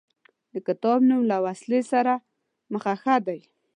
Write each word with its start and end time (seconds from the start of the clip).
د 0.53 0.55
کتاب 0.67 0.99
نوم 1.09 1.21
له 1.31 1.37
وسلې 1.45 1.81
سره 1.91 2.13
مخه 2.73 2.93
ښه 3.01 3.15
دی. 3.27 3.39